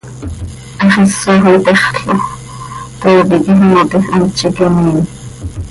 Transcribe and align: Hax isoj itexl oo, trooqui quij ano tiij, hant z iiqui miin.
Hax 0.93 0.95
isoj 1.09 1.37
itexl 1.55 2.09
oo, 2.13 2.25
trooqui 2.99 3.53
quij 3.59 3.61
ano 3.65 3.81
tiij, 3.89 4.09
hant 4.15 4.37
z 4.37 4.41
iiqui 4.45 4.65
miin. 4.75 5.03